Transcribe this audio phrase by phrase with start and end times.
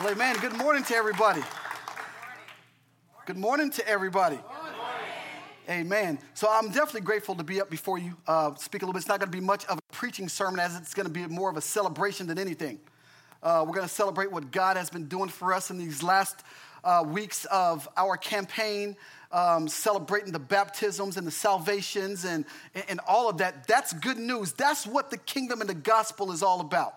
[0.00, 0.36] Well, amen.
[0.36, 1.42] Good morning to everybody.
[3.26, 4.38] Good morning to everybody.
[5.68, 6.20] Amen.
[6.34, 9.00] So I'm definitely grateful to be up before you, uh, speak a little bit.
[9.00, 11.26] It's not going to be much of a preaching sermon as it's going to be
[11.26, 12.78] more of a celebration than anything.
[13.42, 16.44] Uh, we're going to celebrate what God has been doing for us in these last
[16.84, 18.96] uh, weeks of our campaign,
[19.32, 22.44] um, celebrating the baptisms and the salvations and,
[22.88, 23.66] and all of that.
[23.66, 24.52] That's good news.
[24.52, 26.94] That's what the kingdom and the gospel is all about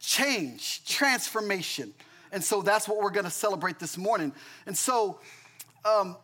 [0.00, 1.94] change, transformation.
[2.36, 4.30] And so that's what we're going to celebrate this morning.
[4.66, 5.20] And so,
[5.86, 6.18] um,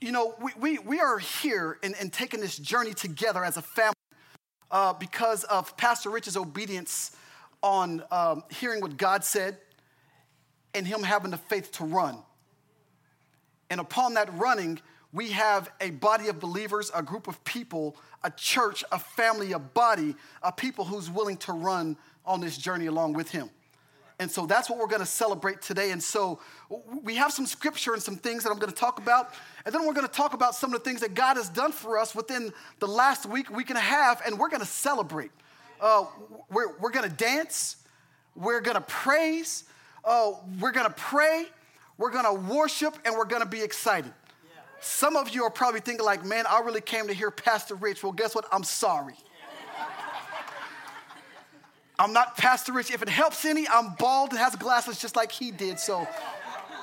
[0.00, 3.62] you know, we, we, we are here and, and taking this journey together as a
[3.62, 3.94] family
[4.72, 7.14] uh, because of Pastor Rich's obedience
[7.62, 9.58] on um, hearing what God said
[10.74, 12.18] and him having the faith to run.
[13.70, 14.80] And upon that running,
[15.12, 19.60] we have a body of believers, a group of people, a church, a family, a
[19.60, 23.48] body, a people who's willing to run on this journey along with him.
[24.18, 25.90] And so that's what we're going to celebrate today.
[25.90, 26.40] And so
[27.02, 29.34] we have some scripture and some things that I'm going to talk about.
[29.64, 31.70] And then we're going to talk about some of the things that God has done
[31.70, 35.30] for us within the last week, week and a half, and we're going to celebrate.
[35.80, 36.06] Uh,
[36.50, 37.76] we're we're going to dance.
[38.34, 39.64] We're going to praise.
[40.04, 41.46] Uh, we're going to pray.
[41.98, 44.12] We're going to worship, and we're going to be excited.
[44.80, 48.02] Some of you are probably thinking, like, man, I really came to hear Pastor Rich.
[48.02, 48.46] Well, guess what?
[48.52, 49.14] I'm sorry.
[51.98, 52.90] I'm not Pastor Rich.
[52.90, 55.78] If it helps any, I'm bald and has glasses just like he did.
[55.78, 56.06] So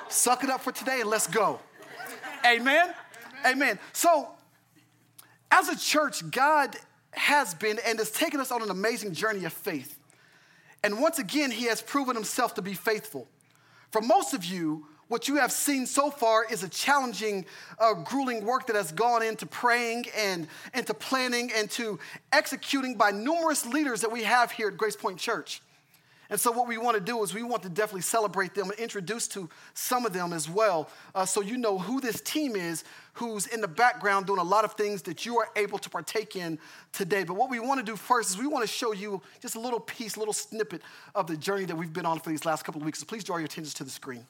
[0.08, 1.60] suck it up for today and let's go.
[2.44, 2.92] Amen?
[3.46, 3.78] Amen.
[3.92, 4.28] So,
[5.50, 6.76] as a church, God
[7.12, 9.98] has been and has taken us on an amazing journey of faith.
[10.82, 13.28] And once again, He has proven Himself to be faithful.
[13.90, 17.46] For most of you, what you have seen so far is a challenging,
[17.78, 21.98] uh, grueling work that has gone into praying and into planning and to
[22.32, 25.60] executing by numerous leaders that we have here at Grace Point Church.
[26.30, 28.78] And so, what we want to do is we want to definitely celebrate them and
[28.78, 32.82] introduce to some of them as well, uh, so you know who this team is
[33.12, 36.34] who's in the background doing a lot of things that you are able to partake
[36.34, 36.58] in
[36.92, 37.22] today.
[37.22, 39.60] But what we want to do first is we want to show you just a
[39.60, 40.82] little piece, a little snippet
[41.14, 43.00] of the journey that we've been on for these last couple of weeks.
[43.00, 44.26] So, please draw your attention to the screen.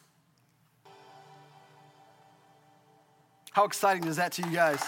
[3.54, 4.82] How exciting is that to you guys?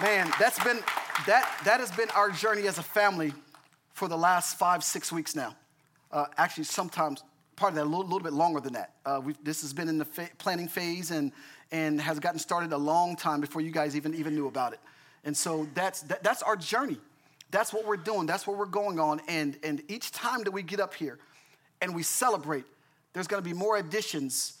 [0.00, 0.80] Man, that's been
[1.28, 3.32] that that has been our journey as a family
[3.92, 5.54] for the last five, six weeks now.
[6.10, 7.22] Uh, actually, sometimes
[7.54, 8.94] part of that a little, little bit longer than that.
[9.06, 11.30] Uh, this has been in the fa- planning phase and
[11.70, 14.80] and has gotten started a long time before you guys even even knew about it.
[15.22, 16.98] And so that's that, that's our journey.
[17.52, 18.26] That's what we're doing.
[18.26, 19.20] That's what we're going on.
[19.28, 21.20] And and each time that we get up here
[21.80, 22.64] and we celebrate,
[23.12, 24.60] there's going to be more additions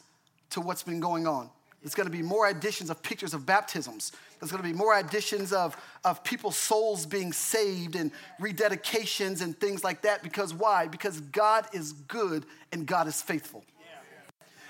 [0.50, 1.50] to what's been going on.
[1.82, 4.12] It's going to be more additions of pictures of baptisms.
[4.38, 9.58] There's going to be more additions of, of people's souls being saved and rededications and
[9.58, 10.22] things like that.
[10.22, 10.88] Because why?
[10.88, 13.64] Because God is good and God is faithful.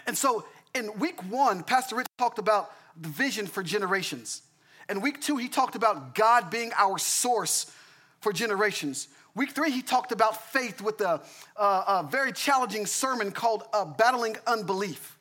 [0.06, 0.44] And so
[0.75, 4.42] in week one, Pastor Rich talked about the vision for generations.
[4.88, 7.72] In week two, he talked about God being our source
[8.21, 9.09] for generations.
[9.34, 11.21] Week three, he talked about faith with a,
[11.56, 15.16] a, a very challenging sermon called uh, Battling Unbelief.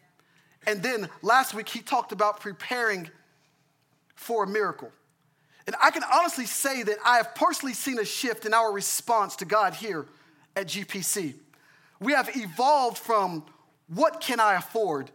[0.68, 3.10] And then last week, he talked about preparing
[4.16, 4.92] for a miracle.
[5.66, 9.36] And I can honestly say that I have personally seen a shift in our response
[9.38, 10.06] to God here
[10.56, 11.36] at GPC.
[12.00, 13.46] We have evolved from
[13.88, 15.12] what can I afford,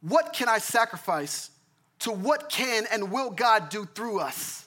[0.00, 1.50] what can I sacrifice,
[2.00, 4.66] to what can and will God do through us.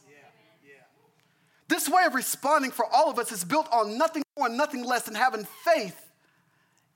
[1.68, 4.84] This way of responding for all of us is built on nothing more and nothing
[4.84, 6.00] less than having faith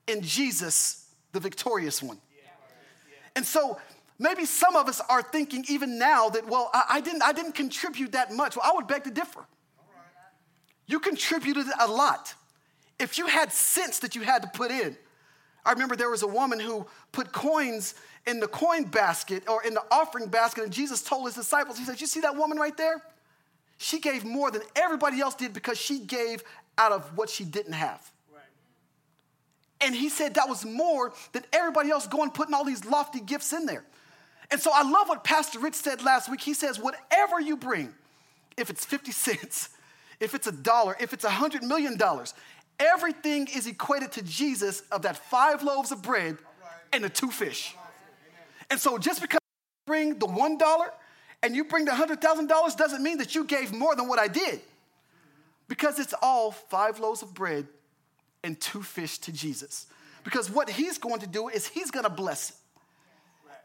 [0.06, 2.20] in Jesus, the victorious one.
[3.38, 3.78] And so
[4.18, 7.52] maybe some of us are thinking even now that, well, I, I didn't, I didn't
[7.52, 8.56] contribute that much.
[8.56, 9.46] Well, I would beg to differ.
[10.88, 12.34] You contributed a lot.
[12.98, 14.96] If you had cents that you had to put in,
[15.64, 17.94] I remember there was a woman who put coins
[18.26, 21.84] in the coin basket or in the offering basket, and Jesus told his disciples, He
[21.84, 23.00] said, You see that woman right there?
[23.76, 26.42] She gave more than everybody else did because she gave
[26.76, 28.10] out of what she didn't have.
[29.80, 33.52] And he said that was more than everybody else going putting all these lofty gifts
[33.52, 33.84] in there.
[34.50, 36.40] And so I love what Pastor Rich said last week.
[36.40, 37.94] He says, whatever you bring,
[38.56, 39.70] if it's 50 cents,
[40.20, 41.98] if it's a dollar, if it's a $100 million,
[42.80, 46.38] everything is equated to Jesus of that five loaves of bread
[46.92, 47.76] and the two fish.
[48.70, 50.86] And so just because you bring the $1
[51.42, 54.60] and you bring the $100,000 doesn't mean that you gave more than what I did.
[55.68, 57.66] Because it's all five loaves of bread
[58.44, 59.86] and two fish to Jesus.
[60.24, 62.56] Because what he's going to do is he's going to bless it.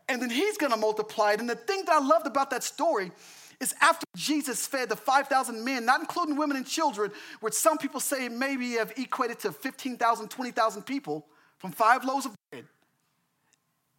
[0.10, 1.40] And then he's going to multiply it.
[1.40, 3.12] And the thing that I loved about that story
[3.60, 8.00] is after Jesus fed the 5,000 men, not including women and children, which some people
[8.00, 11.26] say maybe have equated to 15,000, 20,000 people
[11.58, 12.66] from five loaves of bread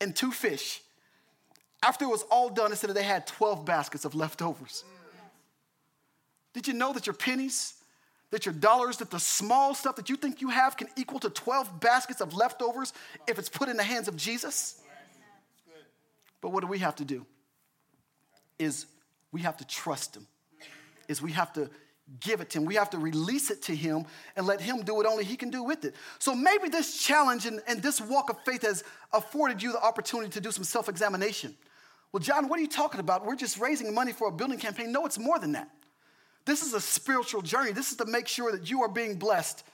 [0.01, 0.83] and two fish.
[1.83, 4.85] After it was all done, it said that they had 12 baskets of leftovers.
[6.53, 7.75] Did you know that your pennies,
[8.35, 11.31] that your dollars, that the small stuff that you think you have can equal to
[11.31, 12.93] 12 baskets of leftovers
[13.29, 14.83] if it's put in the hands of Jesus?
[16.41, 17.25] But what do we have to do?
[18.59, 18.87] Is
[19.31, 20.27] we have to trust him.
[21.07, 21.71] Is we have to
[22.19, 22.65] give it to him.
[22.65, 24.05] We have to release it to him
[24.35, 25.95] and let him do what only he can do with it.
[26.19, 28.83] So maybe this challenge and, and this walk of faith has
[29.13, 31.55] afforded you the opportunity to do some self examination.
[32.11, 33.25] Well, John, what are you talking about?
[33.25, 34.91] We're just raising money for a building campaign.
[34.91, 35.71] No, it's more than that.
[36.45, 37.73] This is a spiritual journey.
[37.73, 39.65] This is to make sure that you are being blessed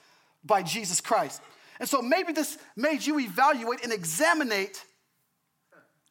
[0.43, 1.41] by Jesus Christ.
[1.79, 4.51] And so maybe this made you evaluate and examine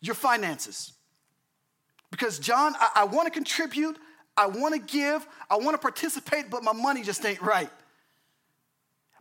[0.00, 0.92] your finances.
[2.10, 3.96] Because, John, I, I want to contribute,
[4.36, 7.70] I want to give, I want to participate, but my money just ain't right.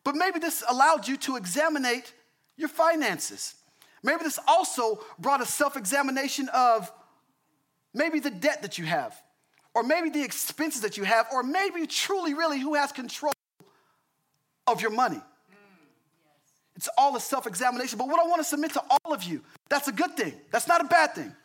[0.04, 1.86] But maybe this allowed you to examine
[2.58, 3.54] your finances.
[4.02, 6.92] Maybe this also brought a self examination of
[7.94, 9.16] maybe the debt that you have,
[9.74, 13.34] or maybe the expenses that you have, or maybe truly, really, who has control
[14.68, 15.18] of your money.
[15.18, 15.22] Mm,
[16.76, 17.98] it's all a self examination.
[17.98, 20.34] But what I want to submit to all of you, that's a good thing.
[20.52, 21.36] That's not a bad thing.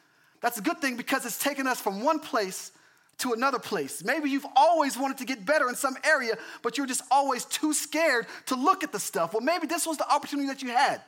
[0.40, 2.72] That's a good thing because it's taken us from one place
[3.18, 4.02] to another place.
[4.04, 7.72] Maybe you've always wanted to get better in some area, but you're just always too
[7.72, 9.32] scared to look at the stuff.
[9.32, 11.00] Well, maybe this was the opportunity that you had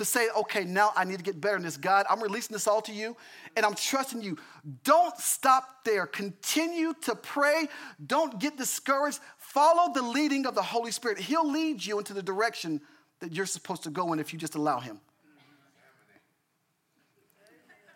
[0.00, 1.76] to say, okay, now I need to get better in this.
[1.76, 3.14] God, I'm releasing this all to you
[3.54, 4.38] and I'm trusting you.
[4.82, 6.06] Don't stop there.
[6.06, 7.68] Continue to pray.
[8.06, 9.20] Don't get discouraged.
[9.36, 11.18] Follow the leading of the Holy Spirit.
[11.18, 12.80] He'll lead you into the direction
[13.18, 14.98] that you're supposed to go in if you just allow Him.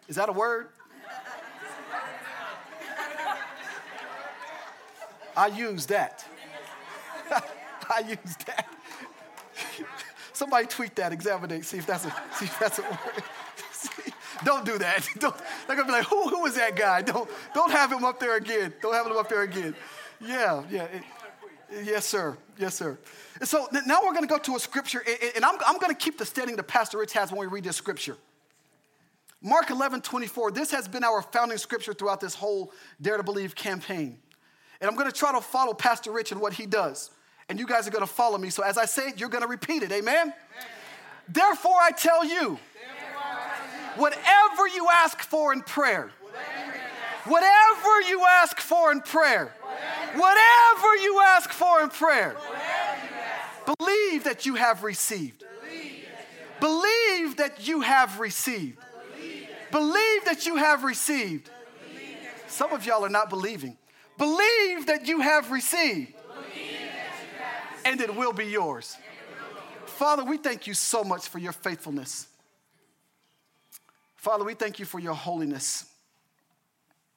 [0.07, 0.69] Is that a word?
[5.35, 6.23] I use that.
[7.91, 8.69] I use that.
[10.35, 13.25] Somebody tweet that, examine see if that's a see if that's a word.
[13.73, 14.13] See,
[14.45, 15.07] don't do that.
[15.21, 15.37] Don't,
[15.67, 17.03] they're gonna be like, who, that guy?
[17.03, 18.73] Don't don't have him up there again.
[18.81, 19.77] Don't have him up there again.
[20.21, 20.85] Yeah, yeah.
[20.85, 21.03] It,
[21.85, 22.37] yes, sir.
[22.59, 22.99] Yes, sir.
[23.41, 25.05] And so now we're gonna go to a scripture,
[25.37, 27.77] and I'm, I'm gonna keep the standing that Pastor Rich has when we read this
[27.77, 28.17] scripture.
[29.45, 30.53] Mark 11, 24.
[30.53, 32.73] This has been our founding scripture throughout this whole
[33.03, 34.19] Dare to Believe campaign.
[34.81, 37.11] And I'm going to try to follow Pastor Rich and what he does.
[37.49, 38.51] And you guys are going to follow me.
[38.51, 39.93] So as I say it, you're going to repeat it.
[39.93, 40.17] Amen?
[40.17, 40.35] Amen.
[41.29, 42.59] Therefore, I tell you,
[43.97, 46.11] whatever you ask for in prayer,
[47.25, 49.53] whatever you ask for in prayer,
[50.15, 52.37] whatever you ask for in prayer,
[53.79, 55.45] believe that you have received.
[56.61, 58.79] Believe that you have received.
[59.71, 61.51] Believe that you have received.
[62.47, 63.77] Some of y'all are not believing.
[64.17, 66.15] Believe that you have received.
[67.85, 68.97] And it will be yours.
[69.87, 72.27] Father, we thank you so much for your faithfulness.
[74.17, 75.85] Father, we thank you for your holiness.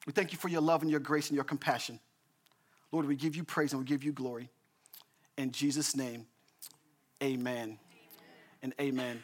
[0.06, 1.98] We thank you for your love and your grace and your compassion.
[2.92, 4.48] Lord, we give you praise and we give you glory.
[5.36, 6.26] In Jesus' name,
[7.22, 7.78] amen
[8.62, 9.22] and amen.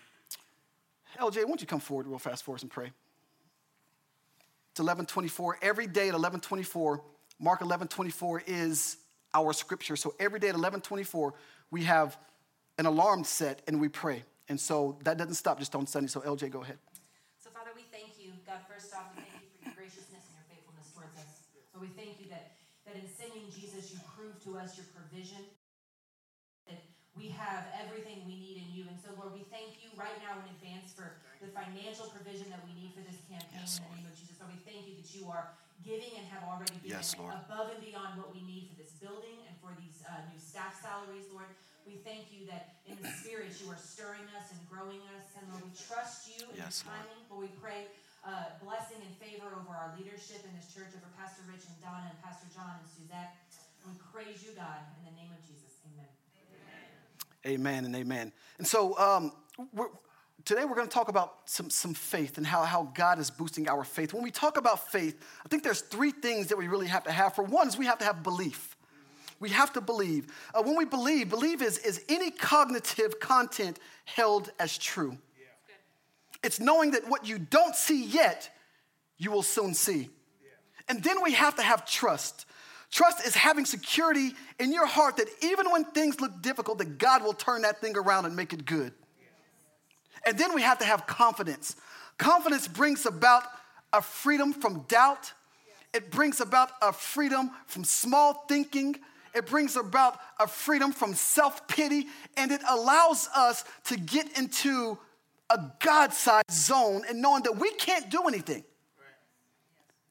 [1.18, 2.90] LJ, won't you come forward real fast for us and pray?
[4.72, 5.58] It's 1124.
[5.62, 7.02] Every day at 1124,
[7.38, 8.96] Mark 1124 is
[9.34, 9.96] our scripture.
[9.96, 11.34] So every day at 1124,
[11.70, 12.16] we have
[12.78, 14.22] an alarm set and we pray.
[14.48, 16.08] And so that doesn't stop just on Sunday.
[16.08, 16.78] So LJ, go ahead.
[17.42, 18.32] So Father, we thank you.
[18.46, 21.50] God, first off, we thank you for your graciousness and your faithfulness towards us.
[21.72, 22.54] So we thank you that,
[22.86, 25.42] that in sending Jesus, you prove to us your provision.
[26.70, 26.78] That
[27.18, 28.84] we have everything we need in you.
[28.86, 32.62] And so, Lord, we thank you right now in advance for the financial provision that
[32.62, 34.36] we need for this campaign yes, in the name of Jesus.
[34.38, 37.36] So we thank you that you are giving and have already given yes, Lord.
[37.36, 40.80] above and beyond what we need for this building and for these uh, new staff
[40.80, 41.46] salaries, Lord.
[41.84, 45.36] We thank you that in the spirit you are stirring us and growing us.
[45.36, 47.20] And Lord, we trust you in yes, timing.
[47.28, 47.92] Lord, we pray
[48.24, 52.08] uh, blessing and favor over our leadership in this church, over Pastor Rich and Donna
[52.08, 53.36] and Pastor John and Suzette.
[53.84, 55.76] And we praise you, God, in the name of Jesus.
[55.92, 56.08] Amen.
[57.44, 58.32] Amen, amen and amen.
[58.56, 59.36] And so um,
[59.76, 59.92] we're
[60.44, 63.68] today we're going to talk about some, some faith and how, how God is boosting
[63.68, 64.12] our faith.
[64.12, 67.12] When we talk about faith, I think there's three things that we really have to
[67.12, 67.34] have.
[67.34, 68.76] For one is we have to have belief.
[69.40, 70.32] We have to believe.
[70.54, 75.18] Uh, when we believe, believe is, is any cognitive content held as true.
[75.38, 75.46] Yeah.
[76.42, 78.50] It's knowing that what you don't see yet,
[79.18, 80.08] you will soon see.
[80.42, 80.50] Yeah.
[80.88, 82.46] And then we have to have trust.
[82.90, 87.24] Trust is having security in your heart that even when things look difficult, that God
[87.24, 88.92] will turn that thing around and make it good.
[90.26, 91.76] And then we have to have confidence.
[92.18, 93.44] Confidence brings about
[93.92, 95.32] a freedom from doubt
[95.92, 98.96] It brings about a freedom from small thinking.
[99.32, 102.06] It brings about a freedom from self pity.
[102.36, 104.98] And it allows us to get into
[105.50, 108.64] a God sized zone and knowing that we can't do anything,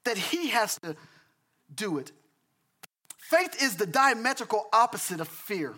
[0.05, 0.95] that He has to
[1.75, 2.11] do it.
[3.17, 5.73] Faith is the diametrical opposite of fear.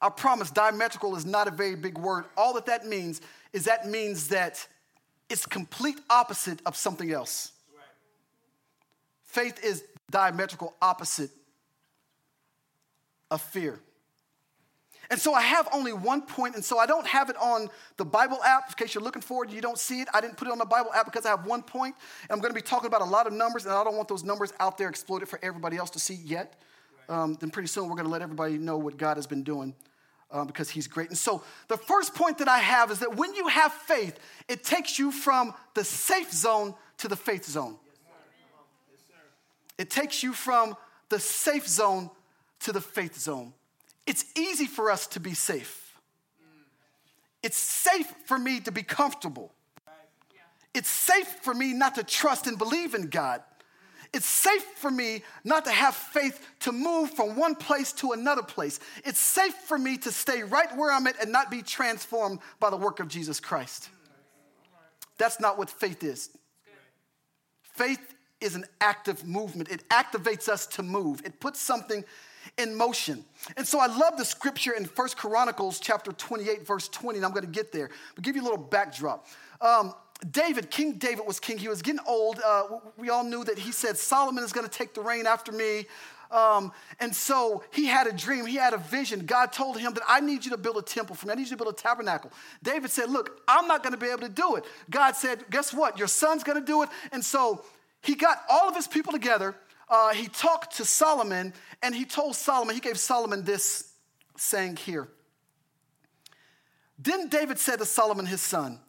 [0.00, 2.24] I promise diametrical is not a very big word.
[2.36, 3.20] All that that means
[3.52, 4.66] is that means that
[5.28, 7.52] it's complete opposite of something else.
[9.24, 11.30] Faith is diametrical opposite
[13.30, 13.80] of fear.
[15.10, 18.04] And so I have only one point, and so I don't have it on the
[18.04, 18.68] Bible app.
[18.68, 20.08] In case you're looking for it, you don't see it.
[20.14, 22.40] I didn't put it on the Bible app because I have one point, and I'm
[22.40, 24.52] going to be talking about a lot of numbers, and I don't want those numbers
[24.60, 26.60] out there exploited for everybody else to see yet.
[27.08, 29.74] Um, then pretty soon we're going to let everybody know what God has been doing
[30.32, 31.08] um, because He's great.
[31.08, 34.64] And so the first point that I have is that when you have faith, it
[34.64, 37.76] takes you from the safe zone to the faith zone.
[39.78, 40.76] It takes you from
[41.08, 42.10] the safe zone
[42.60, 43.52] to the faith zone.
[44.06, 45.98] It's easy for us to be safe.
[47.42, 49.52] It's safe for me to be comfortable.
[50.74, 53.42] It's safe for me not to trust and believe in God.
[54.12, 58.42] It's safe for me not to have faith to move from one place to another
[58.42, 58.78] place.
[59.04, 62.68] It's safe for me to stay right where I'm at and not be transformed by
[62.68, 63.88] the work of Jesus Christ.
[65.16, 66.30] That's not what faith is.
[67.62, 72.04] Faith is an active movement, it activates us to move, it puts something
[72.58, 73.24] in motion.
[73.56, 77.32] And so I love the scripture in First Chronicles chapter 28, verse 20, and I'm
[77.32, 77.88] going to get there.
[78.14, 79.26] But give you a little backdrop.
[79.60, 79.94] Um,
[80.30, 81.58] David, King David was king.
[81.58, 82.40] He was getting old.
[82.44, 82.64] Uh,
[82.96, 85.86] we all knew that he said, Solomon is going to take the reign after me.
[86.30, 89.26] Um, and so he had a dream, he had a vision.
[89.26, 91.42] God told him that I need you to build a temple for me, I need
[91.42, 92.30] you to build a tabernacle.
[92.62, 94.64] David said, Look, I'm not going to be able to do it.
[94.88, 95.98] God said, Guess what?
[95.98, 96.88] Your son's going to do it.
[97.10, 97.64] And so
[98.00, 99.54] he got all of his people together
[99.92, 101.52] uh, he talked to Solomon
[101.82, 103.92] and he told Solomon, he gave Solomon this
[104.38, 105.06] saying here.
[106.98, 108.80] Then David said to Solomon, his son,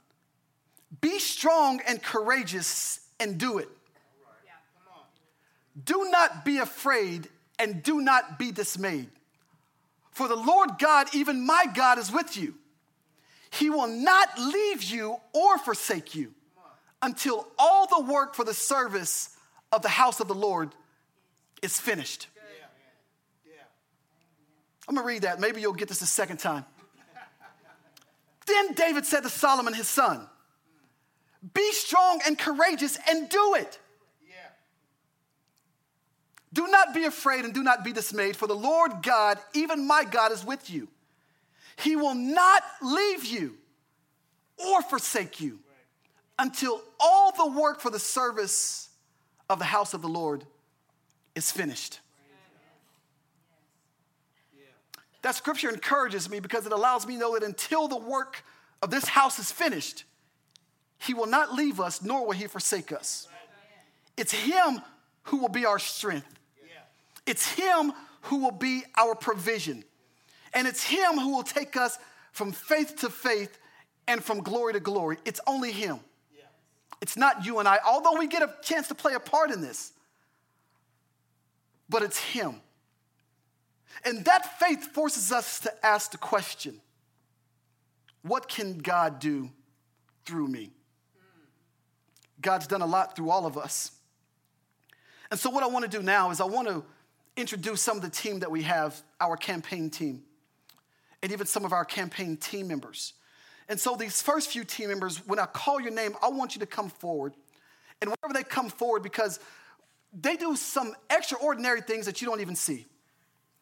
[1.01, 3.69] Be strong and courageous and do it.
[5.85, 9.09] Do not be afraid and do not be dismayed.
[10.11, 12.53] For the Lord God, even my God, is with you.
[13.49, 16.33] He will not leave you or forsake you
[17.01, 19.35] until all the work for the service
[19.71, 20.73] of the house of the Lord
[21.61, 22.27] is finished.
[24.87, 25.39] I'm gonna read that.
[25.39, 26.65] Maybe you'll get this a second time.
[28.47, 30.27] then David said to Solomon, his son,
[31.53, 33.79] Be strong and courageous and do it.
[36.53, 40.03] Do not be afraid and do not be dismayed, for the Lord God, even my
[40.03, 40.87] God, is with you.
[41.77, 43.55] He will not leave you
[44.57, 45.59] or forsake you
[46.37, 48.89] until all the work for the service
[49.49, 50.45] of the house of the Lord
[51.33, 51.99] is finished.
[55.23, 58.43] That scripture encourages me because it allows me to know that until the work
[58.81, 60.03] of this house is finished,
[60.99, 63.27] he will not leave us, nor will he forsake us.
[64.15, 64.81] It's him
[65.23, 66.39] who will be our strength.
[67.25, 69.83] It's him who will be our provision.
[70.53, 71.97] And it's him who will take us
[72.31, 73.57] from faith to faith
[74.07, 75.17] and from glory to glory.
[75.25, 75.99] It's only him.
[77.01, 79.59] It's not you and I, although we get a chance to play a part in
[79.59, 79.91] this
[81.93, 82.55] but it's Him.
[84.03, 86.81] And that faith forces us to ask the question
[88.23, 89.51] what can God do
[90.25, 90.71] through me?
[92.43, 93.91] God's done a lot through all of us.
[95.31, 96.83] And so, what I want to do now is I want to
[97.35, 100.21] introduce some of the team that we have, our campaign team,
[101.23, 103.13] and even some of our campaign team members.
[103.67, 106.59] And so, these first few team members, when I call your name, I want you
[106.59, 107.33] to come forward.
[108.01, 109.39] And whenever they come forward, because
[110.13, 112.85] they do some extraordinary things that you don't even see.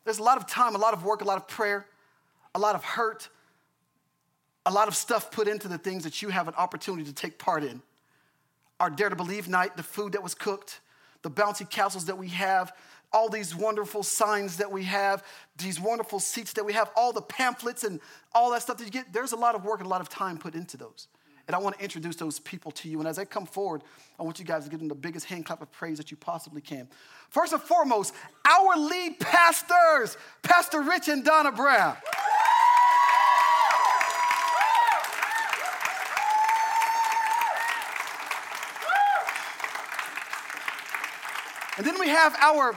[0.04, 1.86] There's a lot of time, a lot of work, a lot of prayer,
[2.54, 3.30] a lot of hurt,
[4.66, 7.38] a lot of stuff put into the things that you have an opportunity to take
[7.38, 7.82] part in.
[8.82, 10.80] Our Dare to Believe night, the food that was cooked,
[11.22, 12.74] the bouncy castles that we have,
[13.14, 15.24] all these wonderful signs that we have,
[15.60, 18.00] these wonderful seats that we have, all the pamphlets and
[18.34, 19.14] all that stuff that you get.
[19.14, 21.10] There's a lot of work and a lot of time put into those.
[21.46, 22.98] And I want to introduce those people to you.
[22.98, 23.84] And as they come forward,
[24.20, 26.18] I want you guys to give them the biggest hand clap of praise that you
[26.18, 26.88] possibly can.
[27.30, 28.16] First and foremost,
[28.50, 31.98] our lead pastors, Pastor Rich and Donna Brown.
[42.02, 42.76] We have our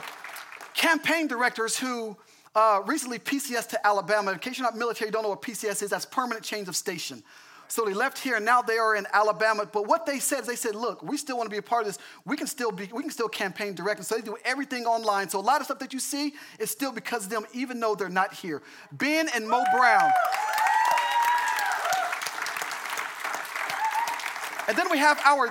[0.75, 2.15] campaign directors who
[2.53, 4.31] uh, recently PCS to Alabama.
[4.31, 6.75] In case you're not military, you don't know what PCS is, that's permanent change of
[6.75, 7.23] station
[7.67, 9.65] So they left here and now they are in Alabama.
[9.65, 11.81] But what they said is they said, look, we still want to be a part
[11.81, 11.97] of this.
[12.23, 13.97] We can still be, we can still campaign direct.
[13.97, 15.27] And so they do everything online.
[15.27, 17.95] So a lot of stuff that you see is still because of them, even though
[17.95, 18.61] they're not here.
[18.91, 20.11] Ben and Mo Brown.
[24.67, 25.49] And then we have our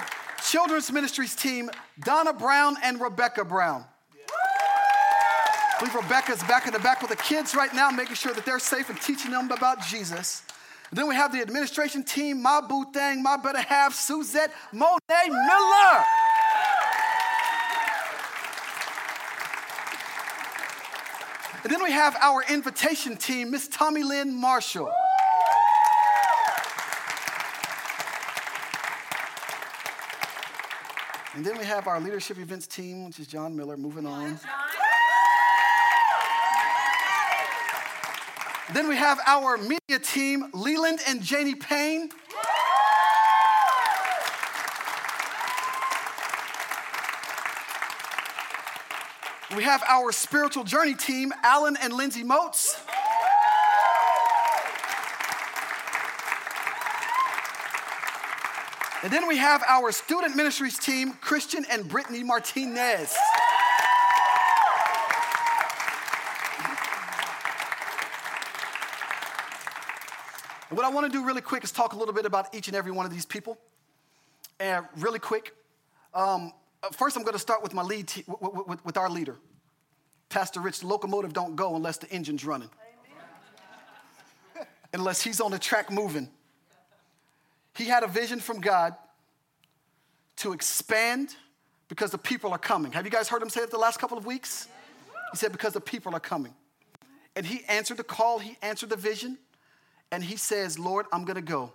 [0.55, 1.69] children's ministries team,
[2.05, 3.85] Donna Brown and Rebecca Brown.
[4.31, 8.47] I believe Rebecca's back in the back with the kids right now, making sure that
[8.47, 10.43] they're safe and teaching them about Jesus.
[10.91, 15.01] And then we have the administration team, my boo thang, my better half, Suzette Monet
[15.27, 16.05] Miller.
[21.65, 24.93] And then we have our invitation team, Miss Tommy Lynn Marshall.
[31.35, 34.39] And then we have our leadership events team, which is John Miller, moving on.
[38.73, 42.11] Then we have our media team, Leland and Janie Payne.
[49.57, 52.84] We have our spiritual journey team, Alan and Lindsay Moats.
[59.05, 63.15] And then we have our student ministries team, Christian and Brittany Martinez.
[70.71, 72.69] And what I want to do really quick is talk a little bit about each
[72.69, 73.59] and every one of these people.
[74.59, 75.55] And really quick,
[76.15, 76.55] um,
[76.93, 79.37] first I'm going to start with my lead, te- with, with, with, our leader,
[80.31, 80.81] Pastor Rich.
[80.81, 82.71] The locomotive don't go unless the engine's running,
[84.95, 86.31] unless he's on the track moving.
[87.75, 88.95] He had a vision from God
[90.37, 91.35] to expand
[91.89, 92.93] because the people are coming.
[92.93, 94.69] Have you guys heard him say it the last couple of weeks?
[95.33, 96.55] He said, because the people are coming.
[97.37, 99.39] And he answered the call, he answered the vision
[100.13, 101.73] and he says, Lord, I'm gonna go.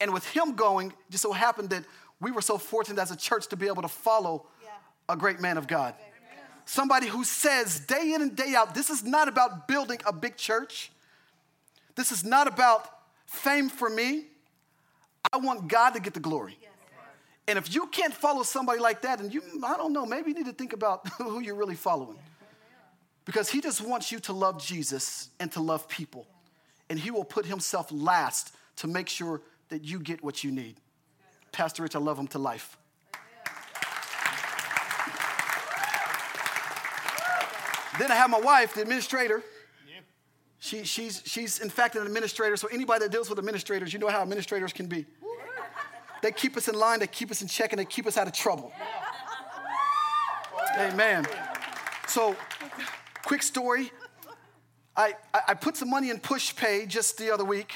[0.00, 1.84] And with him going, just so happened that
[2.20, 4.70] we were so fortunate as a church to be able to follow yeah.
[5.08, 5.94] a great man of God.
[6.64, 10.36] Somebody who says day in and day out, this is not about building a big
[10.36, 10.92] church.
[11.96, 12.88] This is not about
[13.26, 14.26] fame for me.
[15.30, 16.56] I want God to get the glory.
[17.48, 20.36] And if you can't follow somebody like that, and you, I don't know, maybe you
[20.36, 22.18] need to think about who you're really following.
[23.24, 26.26] Because he just wants you to love Jesus and to love people
[26.92, 30.76] and he will put himself last to make sure that you get what you need.
[31.50, 32.76] Pastor Rich, I love him to life.
[37.98, 39.42] Then I have my wife, the administrator.
[40.62, 42.56] She, she's, she's, in fact, an administrator.
[42.56, 45.06] So, anybody that deals with administrators, you know how administrators can be.
[46.22, 48.28] They keep us in line, they keep us in check, and they keep us out
[48.28, 48.72] of trouble.
[50.78, 51.26] Amen.
[52.06, 52.36] So,
[53.24, 53.90] quick story
[54.96, 55.14] I,
[55.48, 57.72] I put some money in Pushpay just the other week,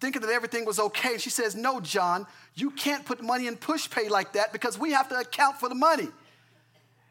[0.00, 1.18] thinking that everything was okay.
[1.18, 5.10] She says, No, John, you can't put money in Pushpay like that because we have
[5.10, 6.08] to account for the money.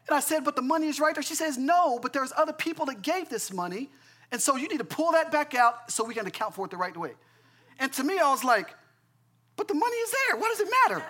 [0.08, 1.22] And I said, But the money is right there.
[1.22, 3.90] She says, No, but there's other people that gave this money.
[4.32, 6.70] And so you need to pull that back out so we can account for it
[6.70, 7.12] the right way.
[7.78, 8.74] And to me, I was like,
[9.56, 10.40] But the money is there.
[10.40, 11.04] What does it matter?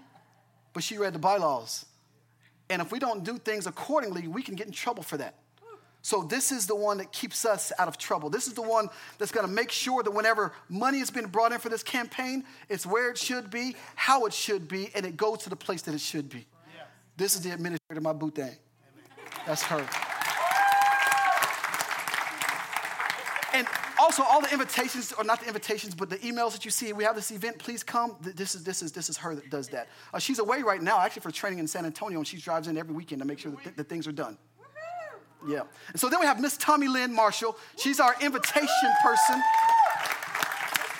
[0.72, 1.84] but she read the bylaws.
[2.68, 5.36] And if we don't do things accordingly, we can get in trouble for that.
[6.02, 8.30] So, this is the one that keeps us out of trouble.
[8.30, 8.88] This is the one
[9.18, 12.44] that's going to make sure that whenever money has been brought in for this campaign,
[12.68, 15.82] it's where it should be, how it should be, and it goes to the place
[15.82, 16.46] that it should be.
[17.16, 18.54] This is the administrator, of my boo thing.
[19.46, 19.84] That's her.
[23.56, 23.66] And
[23.98, 27.04] also, all the invitations, or not the invitations, but the emails that you see, we
[27.04, 28.16] have this event, please come.
[28.20, 29.88] This is, this is, this is her that does that.
[30.12, 32.76] Uh, she's away right now, actually, for training in San Antonio, and she drives in
[32.76, 34.36] every weekend to make sure that, th- that things are done.
[35.48, 35.62] Yeah.
[35.88, 37.56] And so then we have Miss Tommy Lynn Marshall.
[37.78, 39.42] She's our invitation person.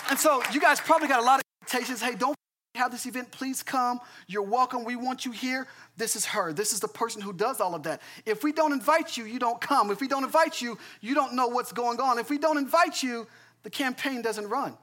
[0.08, 2.00] And so you guys probably got a lot of invitations.
[2.00, 2.36] Hey, don't
[2.76, 4.00] have this event, please come.
[4.26, 4.84] You're welcome.
[4.84, 5.66] We want you here.
[5.96, 6.52] This is her.
[6.52, 8.02] This is the person who does all of that.
[8.24, 9.90] If we don't invite you, you don't come.
[9.90, 12.18] If we don't invite you, you don't know what's going on.
[12.18, 13.26] If we don't invite you,
[13.62, 14.76] the campaign doesn't run.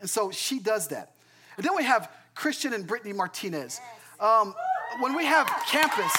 [0.00, 1.14] And so she does that.
[1.56, 3.80] And then we have Christian and Brittany Martinez.
[4.18, 4.54] Um,
[5.00, 6.12] when we have campus,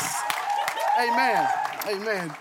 [1.00, 1.48] amen,
[1.88, 2.34] amen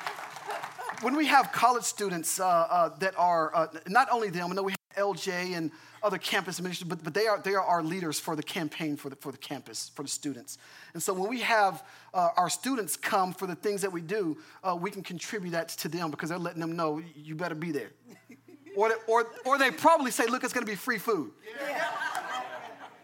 [1.02, 4.62] when we have college students uh, uh, that are uh, not only them, I know
[4.62, 5.70] we LJ and
[6.02, 9.08] other campus ministers, but, but they, are, they are our leaders for the campaign for
[9.08, 10.58] the, for the campus, for the students.
[10.94, 14.36] And so when we have uh, our students come for the things that we do,
[14.64, 17.70] uh, we can contribute that to them because they're letting them know you better be
[17.70, 17.90] there.
[18.76, 21.30] or, they, or, or they probably say, look, it's going to be free food.
[21.68, 21.90] Yeah.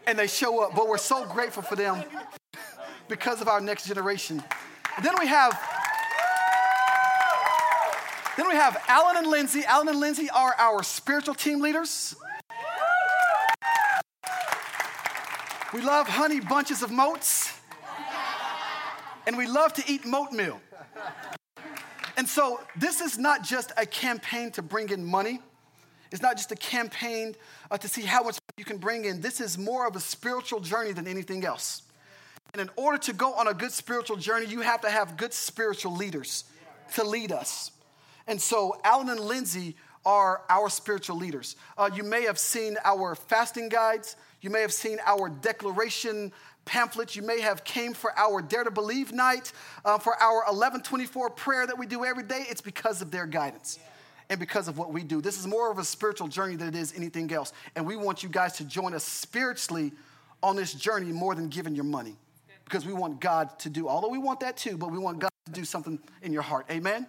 [0.07, 0.75] And they show up.
[0.75, 2.03] But we're so grateful for them
[3.07, 4.43] because of our next generation.
[4.97, 5.57] And then we have
[8.39, 9.65] then we have Alan and Lindsay.
[9.65, 12.15] Alan and Lindsay are our spiritual team leaders.
[15.73, 17.59] We love honey bunches of moats.
[19.27, 20.61] And we love to eat moat meal.
[22.15, 25.41] And so this is not just a campaign to bring in money.
[26.11, 27.35] It's not just a campaign
[27.69, 29.21] uh, to see how much you can bring in.
[29.21, 31.81] This is more of a spiritual journey than anything else.
[32.53, 35.33] And in order to go on a good spiritual journey, you have to have good
[35.33, 36.45] spiritual leaders
[36.95, 37.71] to lead us.
[38.29, 41.55] And so Alan and Lindsay are our spiritual leaders.
[41.75, 44.15] Uh, you may have seen our fasting guides.
[44.41, 46.31] You may have seen our declaration
[46.63, 47.15] pamphlets.
[47.15, 49.51] You may have came for our Dare to Believe night,
[49.83, 52.45] uh, for our 1124 prayer that we do every day.
[52.47, 53.79] It's because of their guidance
[54.29, 55.21] and because of what we do.
[55.21, 57.51] This is more of a spiritual journey than it is anything else.
[57.75, 59.91] And we want you guys to join us spiritually
[60.43, 62.15] on this journey more than giving your money.
[62.63, 65.31] Because we want God to do, although we want that too, but we want God
[65.47, 66.67] to do something in your heart.
[66.69, 67.07] Amen?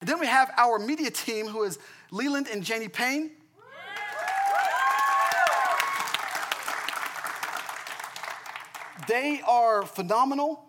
[0.00, 1.78] And then we have our media team who is
[2.10, 3.30] Leland and Janie Payne.
[9.08, 10.66] They are phenomenal.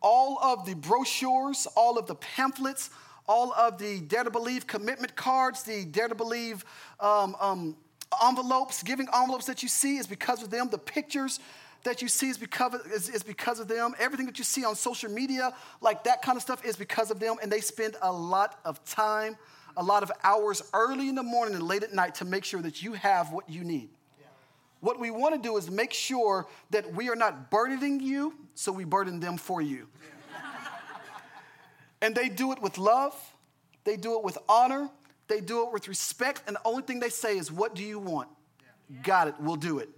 [0.00, 2.90] All of the brochures, all of the pamphlets,
[3.26, 6.64] all of the Dare to Believe commitment cards, the Dare to Believe
[6.98, 7.76] um, um,
[8.24, 10.68] envelopes, giving envelopes that you see is because of them.
[10.70, 11.40] The pictures
[11.84, 13.94] that you see is because, of, is, is because of them.
[13.98, 17.20] Everything that you see on social media, like that kind of stuff, is because of
[17.20, 17.36] them.
[17.42, 19.36] And they spend a lot of time,
[19.76, 22.62] a lot of hours early in the morning and late at night to make sure
[22.62, 23.90] that you have what you need.
[24.80, 28.70] What we want to do is make sure that we are not burdening you, so
[28.70, 29.88] we burden them for you.
[32.00, 33.14] and they do it with love,
[33.84, 34.88] they do it with honor,
[35.26, 37.98] they do it with respect, and the only thing they say is, What do you
[37.98, 38.28] want?
[38.60, 39.02] Yeah.
[39.02, 39.88] Got it, we'll do it.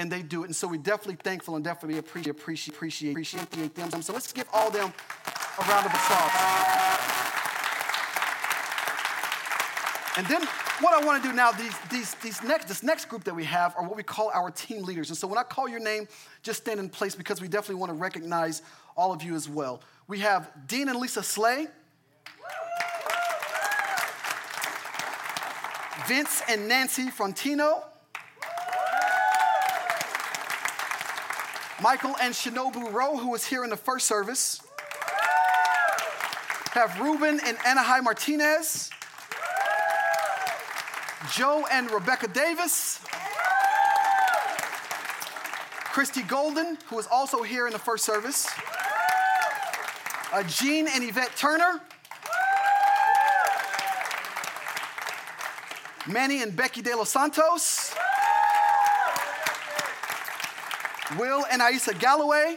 [0.00, 0.46] And they do it.
[0.46, 4.00] And so we're definitely thankful and definitely appreciate, appreciate, appreciate, appreciate them.
[4.00, 4.90] So let's give all them
[5.58, 6.30] a round of applause.
[10.16, 10.40] And then
[10.80, 13.44] what I want to do now, these, these, these next, this next group that we
[13.44, 15.10] have are what we call our team leaders.
[15.10, 16.08] And so when I call your name,
[16.42, 18.62] just stand in place because we definitely want to recognize
[18.96, 19.82] all of you as well.
[20.08, 21.66] We have Dean and Lisa Slay.
[26.08, 27.89] Vince and Nancy Frontino.
[31.82, 34.60] Michael and Shinobu Rowe, who was here in the first service.
[36.72, 38.90] Have Ruben and Anaheim Martinez.
[41.32, 43.00] Joe and Rebecca Davis.
[45.84, 48.48] Christy Golden, who was also here in the first service.
[50.32, 51.80] Uh, Jean and Yvette Turner.
[56.06, 57.94] Manny and Becky De Los Santos.
[61.18, 62.56] Will and Aisa Galloway.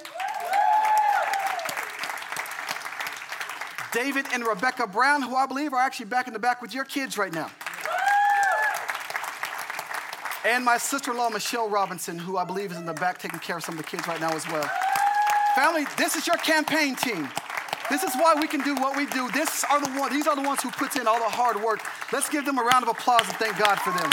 [3.91, 6.85] David and Rebecca Brown, who I believe are actually back in the back with your
[6.85, 7.49] kids right now
[10.45, 13.39] and my sister in law, Michelle Robinson, who I believe is in the back taking
[13.39, 14.69] care of some of the kids right now as well.
[15.55, 17.29] Family, this is your campaign team.
[17.89, 19.29] This is why we can do what we do.
[19.31, 21.81] This are the one, these are the ones who put in all the hard work.
[22.11, 24.09] Let's give them a round of applause and thank God for them.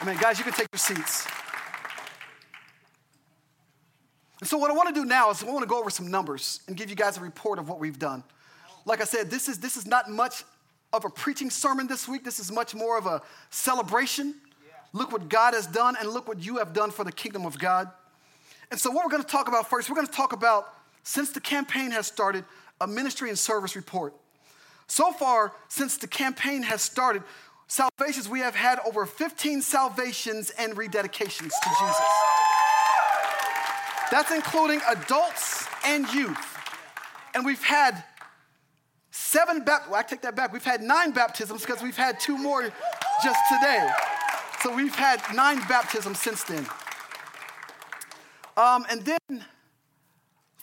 [0.00, 1.26] I mean, guys, you can take your seats.
[4.40, 6.08] And so, what I want to do now is I want to go over some
[6.08, 8.22] numbers and give you guys a report of what we've done.
[8.84, 10.44] Like I said, this is, this is not much
[10.92, 12.24] of a preaching sermon this week.
[12.24, 14.34] This is much more of a celebration.
[14.92, 17.58] Look what God has done and look what you have done for the kingdom of
[17.58, 17.90] God.
[18.70, 21.32] And so, what we're going to talk about first, we're going to talk about, since
[21.32, 22.44] the campaign has started,
[22.80, 24.14] a ministry and service report.
[24.86, 27.22] So far, since the campaign has started,
[27.68, 32.10] salvations, we have had over 15 salvations and rededications to Jesus.
[34.10, 36.56] That's including adults and youth.
[37.34, 38.02] And we've had
[39.20, 40.52] Seven baptisms, well, I take that back.
[40.52, 42.62] We've had nine baptisms because we've had two more
[43.22, 43.90] just today.
[44.62, 46.66] So we've had nine baptisms since then.
[48.56, 49.44] Um, and then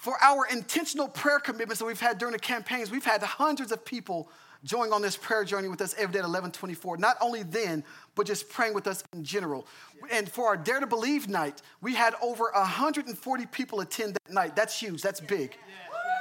[0.06, 3.84] for our intentional prayer commitments that we've had during the campaigns, we've had hundreds of
[3.84, 4.30] people
[4.64, 6.98] join on this prayer journey with us every day at 1124.
[6.98, 9.66] Not only then, but just praying with us in general.
[10.12, 14.56] And for our Dare to Believe night, we had over 140 people attend that night.
[14.56, 15.02] That's huge.
[15.02, 15.58] That's big.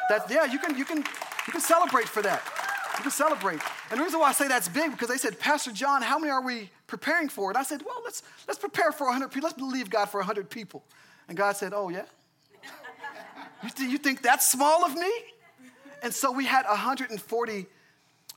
[0.09, 1.05] That, yeah, you can, you, can,
[1.47, 2.43] you can celebrate for that.
[2.97, 3.61] You can celebrate.
[3.91, 6.31] And the reason why I say that's big because they said, Pastor John, how many
[6.31, 7.51] are we preparing for?
[7.51, 9.47] And I said, well, let's, let's prepare for 100 people.
[9.47, 10.83] Let's believe God for 100 people.
[11.29, 12.05] And God said, oh, yeah?
[13.71, 15.11] Th- you think that's small of me?
[16.03, 17.67] And so we had 140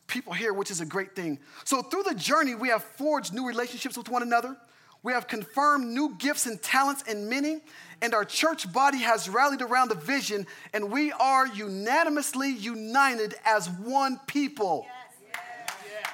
[0.07, 1.39] people here, which is a great thing.
[1.65, 4.55] So through the journey, we have forged new relationships with one another.
[5.03, 7.61] We have confirmed new gifts and talents in many,
[8.01, 13.69] and our church body has rallied around the vision, and we are unanimously united as
[13.69, 14.85] one people.
[15.33, 15.41] Yes.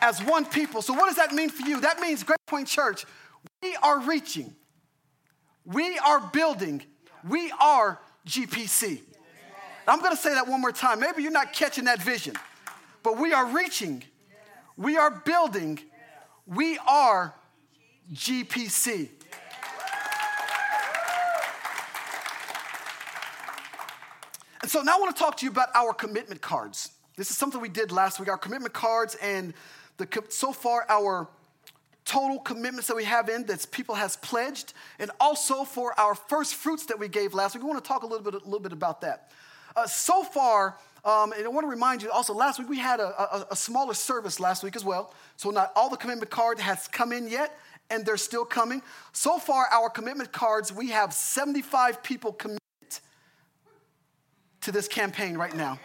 [0.01, 0.81] As one people.
[0.81, 1.79] So, what does that mean for you?
[1.81, 3.05] That means Grace Point Church,
[3.61, 4.53] We are reaching.
[5.65, 6.83] We are building.
[7.27, 9.01] We are GPC.
[9.87, 10.99] I'm going to say that one more time.
[10.99, 12.35] Maybe you're not catching that vision,
[13.03, 14.03] but we are reaching.
[14.77, 15.79] We are building.
[16.47, 17.33] We are
[18.13, 19.09] GPC.
[24.61, 26.91] And so now I want to talk to you about our commitment cards.
[27.17, 29.53] This is something we did last week, our commitment cards, and
[29.97, 31.27] the, so far our
[32.05, 36.55] total commitments that we have in that people has pledged, and also for our first
[36.55, 37.63] fruits that we gave last week.
[37.63, 39.31] We want to talk a little bit, a little bit about that.
[39.75, 42.99] Uh, so far, um, and I want to remind you also, last week we had
[42.99, 45.13] a, a, a, smaller service last week as well.
[45.35, 47.57] So not all the commitment card has come in yet,
[47.89, 48.81] and they're still coming.
[49.11, 52.59] So far, our commitment cards, we have 75 people committed
[54.61, 55.79] to this campaign right now.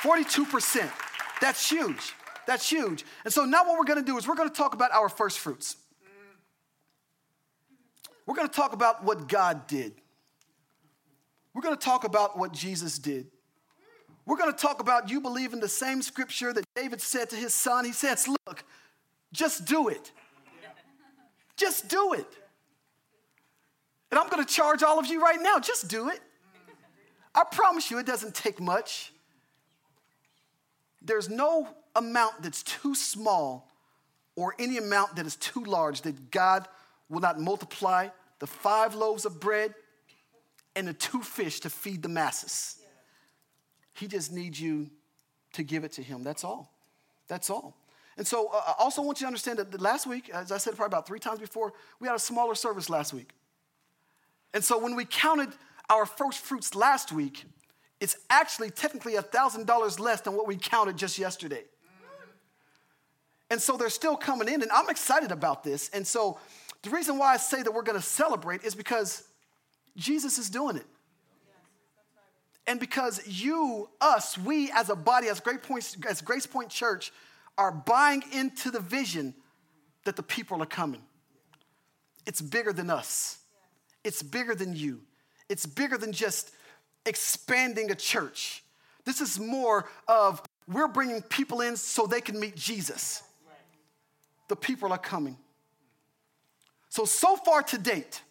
[0.02, 0.90] 42%.
[1.40, 2.14] That's huge.
[2.48, 3.06] That's huge.
[3.24, 5.78] And so now what we're gonna do is we're gonna talk about our first fruits.
[8.26, 9.94] We're gonna talk about what God did.
[11.54, 13.28] We're gonna talk about what Jesus did.
[14.26, 17.54] We're gonna talk about you believe in the same scripture that David said to his
[17.54, 17.86] son.
[17.86, 18.64] He says, Look,
[19.34, 20.12] just do it.
[21.58, 22.28] Just do it.
[24.10, 26.20] And I'm gonna charge all of you right now, just do it.
[27.34, 29.14] I promise you, it doesn't take much.
[31.02, 33.70] There's no amount that's too small
[34.36, 36.68] or any amount that is too large that God
[37.10, 38.10] will not multiply
[38.40, 39.74] the five loaves of bread
[40.76, 42.78] and the two fish to feed the masses.
[43.94, 44.90] He just needs you
[45.54, 46.24] to give it to him.
[46.24, 46.72] That's all.
[47.28, 47.76] That's all.
[48.18, 50.76] And so uh, I also want you to understand that last week, as I said
[50.76, 53.32] probably about three times before, we had a smaller service last week.
[54.54, 55.50] And so when we counted
[55.90, 57.46] our first fruits last week,
[58.02, 61.64] it's actually technically $1,000 less than what we counted just yesterday.
[63.52, 65.90] And so they're still coming in, and I'm excited about this.
[65.90, 66.40] And so
[66.82, 69.24] the reason why I say that we're gonna celebrate is because
[69.96, 70.86] Jesus is doing it.
[72.66, 77.12] And because you, us, we as a body, as Grace Point, as Grace Point Church,
[77.58, 79.36] are buying into the vision
[80.06, 81.02] that the people are coming.
[82.26, 83.40] It's bigger than us.
[84.04, 85.02] It's bigger than you.
[85.50, 86.52] It's bigger than just
[87.06, 88.64] expanding a church.
[89.06, 93.24] This is more of we're bringing people in so they can meet Jesus.
[94.48, 95.38] The people are coming.
[96.90, 98.22] So, so far to date,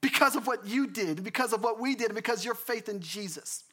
[0.00, 3.64] because of what you did, because of what we did, because your faith in Jesus.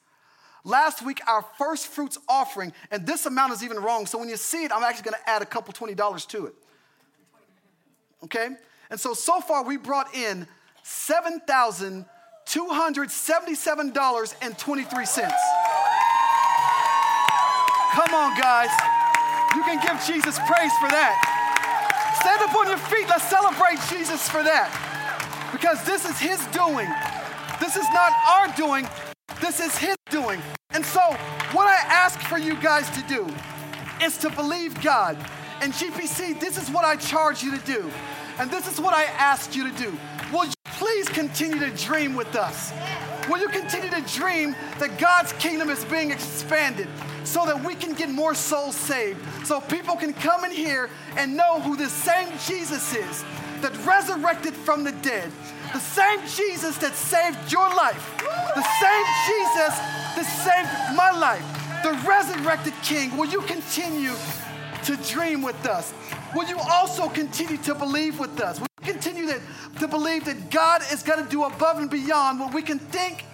[0.63, 4.06] Last week, our first fruits offering, and this amount is even wrong.
[4.08, 6.54] So when you see it, I'm actually going to add a couple $20 to it.
[8.23, 8.49] Okay?
[8.89, 10.47] And so, so far, we brought in
[12.55, 15.31] $7,277.23.
[17.91, 18.69] Come on, guys.
[19.55, 21.31] You can give Jesus praise for that.
[22.21, 23.09] Stand up on your feet.
[23.09, 24.71] Let's celebrate Jesus for that
[25.51, 26.87] because this is His doing.
[27.59, 28.87] This is not our doing,
[29.41, 30.41] this is His doing.
[30.71, 31.01] And so,
[31.51, 33.27] what I ask for you guys to do
[34.03, 35.17] is to believe God.
[35.61, 37.89] And GPC, this is what I charge you to do.
[38.39, 39.97] And this is what I ask you to do.
[40.33, 42.73] Will you please continue to dream with us?
[43.29, 46.88] Will you continue to dream that God's kingdom is being expanded
[47.23, 49.19] so that we can get more souls saved?
[49.45, 53.23] So people can come in here and know who the same Jesus is
[53.61, 55.31] that resurrected from the dead,
[55.73, 58.17] the same Jesus that saved your life,
[58.55, 59.77] the same Jesus
[60.15, 61.43] that saved my life,
[61.83, 64.13] the resurrected King, will you continue
[64.83, 65.93] to dream with us?
[66.35, 68.59] Will you also continue to believe with us?
[68.59, 69.41] Will you continue to,
[69.79, 73.25] to believe that God is going to do above and beyond what we can think,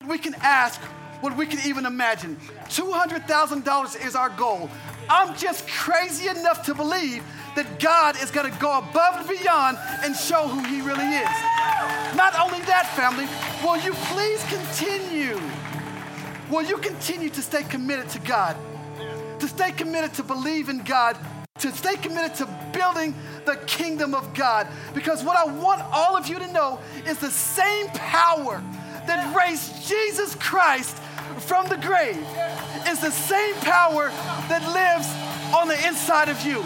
[0.00, 0.80] what we can ask,
[1.20, 2.36] what we can even imagine.
[2.66, 4.68] $200,000 is our goal.
[5.08, 7.22] I'm just crazy enough to believe
[7.54, 11.28] that God is going to go above and beyond and show who He really is.
[12.16, 13.26] Not only that, family,
[13.62, 15.40] will you please continue?
[16.50, 18.56] Will you continue to stay committed to God?
[19.40, 21.16] To stay committed to believe in God,
[21.62, 24.66] to stay committed to building the kingdom of God.
[24.94, 28.62] Because what I want all of you to know is the same power
[29.06, 30.96] that raised Jesus Christ
[31.38, 32.18] from the grave
[32.88, 34.08] is the same power
[34.48, 35.08] that lives
[35.54, 36.60] on the inside of you.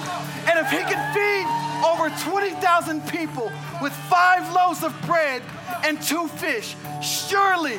[0.49, 1.47] And if he can feed
[1.85, 5.43] over 20,000 people with five loaves of bread
[5.85, 7.79] and two fish, surely,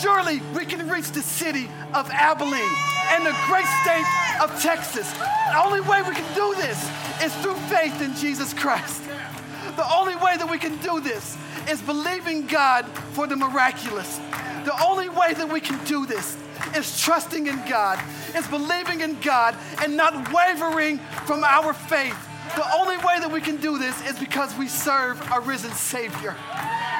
[0.00, 4.06] surely we can reach the city of Abilene and the great state
[4.40, 5.10] of Texas.
[5.12, 6.78] The only way we can do this
[7.22, 9.02] is through faith in Jesus Christ.
[9.76, 11.36] The only way that we can do this
[11.68, 14.18] is believing God for the miraculous.
[14.64, 16.36] The only way that we can do this
[16.76, 17.98] is trusting in God,
[18.34, 22.16] is believing in God and not wavering from our faith.
[22.56, 26.36] The only way that we can do this is because we serve a risen Savior.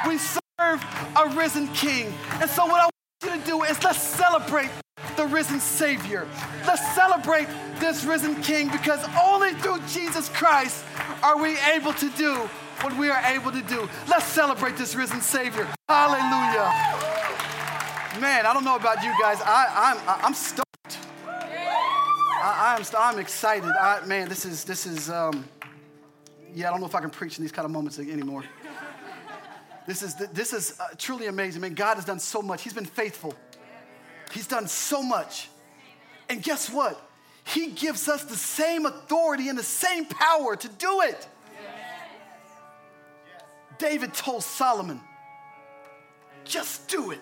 [0.06, 0.84] We serve
[1.16, 2.12] a risen King.
[2.40, 2.93] And so, what I
[3.30, 4.70] to do is let's celebrate
[5.16, 6.26] the risen Savior.
[6.66, 10.84] Let's celebrate this risen King because only through Jesus Christ
[11.22, 12.48] are we able to do
[12.80, 13.88] what we are able to do.
[14.08, 15.66] Let's celebrate this risen Savior.
[15.88, 16.70] Hallelujah.
[18.20, 19.38] Man, I don't know about you guys.
[19.42, 20.64] I, I'm, I'm stoked.
[21.26, 23.70] I, I'm, I'm excited.
[23.80, 25.44] I, man, this is, this is, um,
[26.54, 28.44] yeah, I don't know if I can preach in these kind of moments anymore.
[29.87, 31.61] This is, this is uh, truly amazing.
[31.61, 32.62] Man, God has done so much.
[32.62, 33.35] He's been faithful.
[34.33, 35.49] He's done so much.
[36.29, 37.01] And guess what?
[37.44, 41.29] He gives us the same authority and the same power to do it.
[43.77, 45.01] David told Solomon,
[46.44, 47.20] just do it.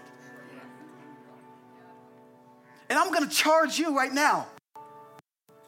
[2.89, 4.47] And I'm going to charge you right now.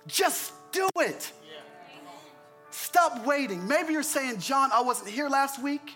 [0.07, 1.33] Just do it.
[2.71, 3.67] Stop waiting.
[3.67, 5.95] Maybe you're saying, John, I wasn't here last week.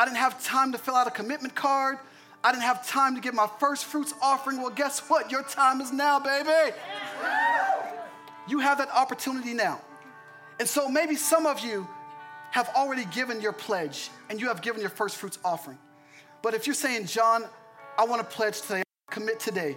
[0.00, 1.98] I didn't have time to fill out a commitment card.
[2.42, 4.56] I didn't have time to get my first fruits offering.
[4.56, 5.30] Well, guess what?
[5.30, 6.74] Your time is now, baby.
[8.48, 9.78] You have that opportunity now.
[10.58, 11.86] And so maybe some of you
[12.50, 15.76] have already given your pledge and you have given your first fruits offering.
[16.40, 17.44] But if you're saying, John,
[17.98, 19.76] I want to pledge today, commit today,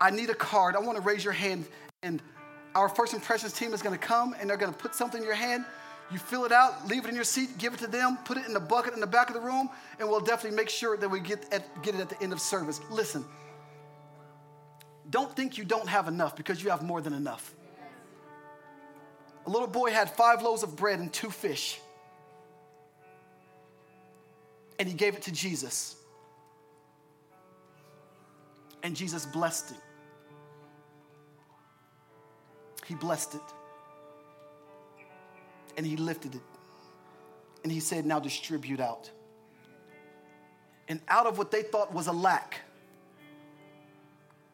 [0.00, 0.74] I need a card.
[0.74, 1.64] I want to raise your hand.
[2.02, 2.20] And
[2.74, 5.24] our first impressions team is going to come and they're going to put something in
[5.24, 5.64] your hand.
[6.10, 8.46] You fill it out, leave it in your seat, give it to them, put it
[8.46, 11.08] in the bucket in the back of the room, and we'll definitely make sure that
[11.08, 12.80] we get, at, get it at the end of service.
[12.90, 13.24] Listen,
[15.08, 17.54] don't think you don't have enough because you have more than enough.
[19.46, 21.80] A little boy had five loaves of bread and two fish,
[24.78, 25.94] and he gave it to Jesus.
[28.82, 29.76] And Jesus blessed it.
[32.86, 33.40] He blessed it.
[35.80, 36.42] And he lifted it.
[37.62, 39.10] And he said, Now distribute out.
[40.88, 42.60] And out of what they thought was a lack,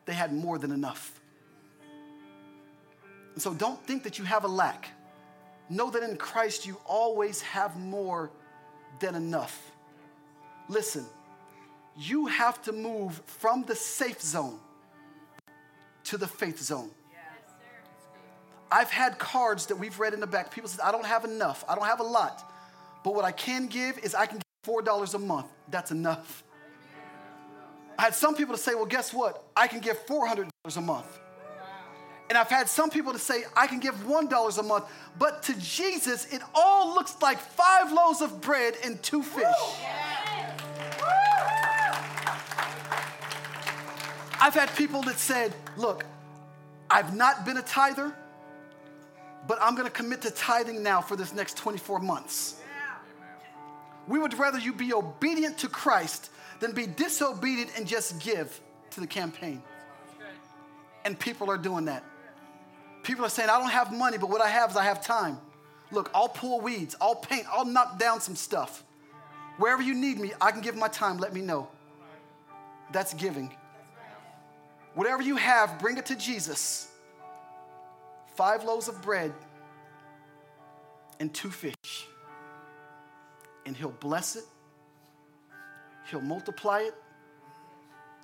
[0.04, 1.20] they had more than enough.
[3.34, 4.88] And so don't think that you have a lack.
[5.68, 8.30] Know that in Christ you always have more
[9.00, 9.72] than enough.
[10.68, 11.04] Listen,
[11.96, 14.60] you have to move from the safe zone
[16.04, 16.92] to the faith zone.
[18.70, 20.52] I've had cards that we've read in the back.
[20.52, 21.64] People said, I don't have enough.
[21.68, 22.52] I don't have a lot.
[23.04, 25.46] But what I can give is I can give $4 a month.
[25.70, 26.42] That's enough.
[27.98, 29.44] I had some people to say, well, guess what?
[29.56, 31.18] I can give $400 a month.
[32.28, 34.84] And I've had some people to say, I can give $1 a month.
[35.18, 39.44] But to Jesus, it all looks like five loaves of bread and two fish.
[44.38, 46.04] I've had people that said, look,
[46.90, 48.12] I've not been a tither
[49.46, 52.56] but I'm going to commit to tithing now for this next 24 months.
[54.08, 56.30] We would rather you be obedient to Christ
[56.60, 59.62] than be disobedient and just give to the campaign.
[61.04, 62.04] And people are doing that.
[63.02, 65.38] People are saying, I don't have money, but what I have is I have time.
[65.92, 68.82] Look, I'll pull weeds, I'll paint, I'll knock down some stuff.
[69.58, 71.68] Wherever you need me, I can give my time, let me know.
[72.92, 73.54] That's giving.
[74.94, 76.88] Whatever you have, bring it to Jesus
[78.36, 79.32] five loaves of bread
[81.20, 82.06] and two fish.
[83.64, 84.44] And he'll bless it,
[86.10, 86.94] he'll multiply it,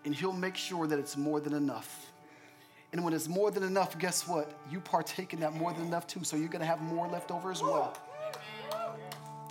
[0.05, 2.13] and he'll make sure that it's more than enough.
[2.93, 4.53] And when it's more than enough, guess what?
[4.71, 7.51] You partake in that more than enough too, so you're gonna have more left over
[7.51, 7.97] as well.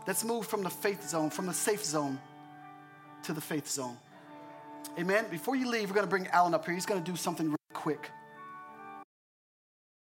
[0.07, 2.19] Let's move from the faith zone, from the safe zone
[3.23, 3.97] to the faith zone.
[4.99, 5.25] Amen.
[5.29, 6.73] Before you leave, we're to bring Alan up here.
[6.73, 8.11] He's to do something really quick.